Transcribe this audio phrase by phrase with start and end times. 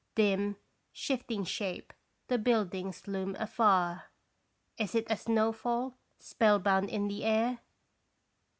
[0.15, 0.55] Dim,
[0.91, 1.93] shifting shape
[2.27, 4.05] the buildings loom afar,
[4.79, 7.59] Is it a snowfall spellbound in the air?